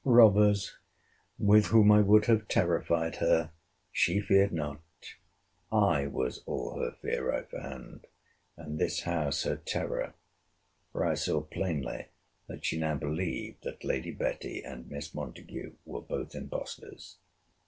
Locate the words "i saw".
11.05-11.41